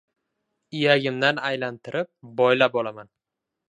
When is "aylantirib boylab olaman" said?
1.51-3.17